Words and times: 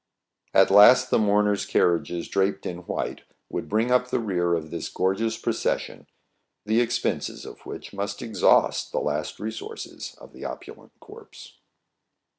At 0.55 0.71
last 0.71 1.11
the 1.11 1.19
mourners' 1.19 1.63
carriages 1.67 2.27
draped 2.27 2.65
in 2.65 2.77
white 2.87 3.21
would 3.49 3.69
bring 3.69 3.91
up 3.91 4.07
the 4.07 4.17
rear 4.17 4.55
of 4.55 4.71
this 4.71 4.89
gorgeous 4.89 5.37
proces 5.37 5.79
sion, 5.81 6.07
the 6.65 6.79
expenses 6.81 7.45
of 7.45 7.67
which 7.67 7.93
must 7.93 8.23
exhaust 8.23 8.91
the 8.91 8.99
last 8.99 9.39
resources 9.39 10.15
of 10.19 10.33
the 10.33 10.43
opulent 10.43 10.93
corpse. 10.99 11.57